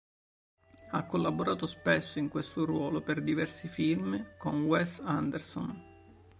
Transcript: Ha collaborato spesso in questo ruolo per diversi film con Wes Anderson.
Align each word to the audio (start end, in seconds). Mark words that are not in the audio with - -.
Ha 0.89 1.05
collaborato 1.05 1.67
spesso 1.67 2.17
in 2.17 2.27
questo 2.27 2.65
ruolo 2.65 3.01
per 3.01 3.21
diversi 3.21 3.67
film 3.67 4.35
con 4.35 4.63
Wes 4.65 4.97
Anderson. 4.99 6.09